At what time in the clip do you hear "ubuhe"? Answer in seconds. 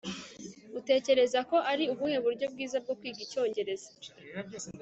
1.93-2.17